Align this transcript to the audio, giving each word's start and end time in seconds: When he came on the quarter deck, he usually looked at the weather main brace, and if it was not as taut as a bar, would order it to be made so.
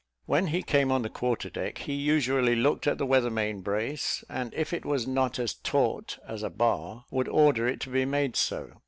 When 0.25 0.47
he 0.47 0.63
came 0.63 0.91
on 0.91 1.03
the 1.03 1.11
quarter 1.11 1.51
deck, 1.51 1.77
he 1.77 1.93
usually 1.93 2.55
looked 2.55 2.87
at 2.87 2.97
the 2.97 3.05
weather 3.05 3.29
main 3.29 3.61
brace, 3.61 4.23
and 4.27 4.51
if 4.55 4.73
it 4.73 4.83
was 4.83 5.05
not 5.05 5.37
as 5.37 5.53
taut 5.53 6.17
as 6.27 6.41
a 6.41 6.49
bar, 6.49 7.05
would 7.11 7.27
order 7.27 7.67
it 7.67 7.79
to 7.81 7.91
be 7.91 8.03
made 8.05 8.35
so. 8.35 8.71